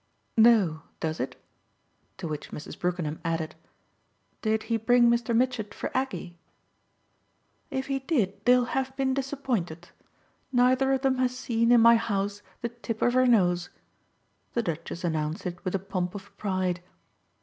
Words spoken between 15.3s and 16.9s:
it with a pomp of pride.